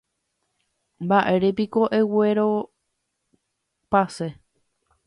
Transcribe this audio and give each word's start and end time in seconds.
Mba'érepiko 1.03 1.81
oguerekopase. 1.99 4.27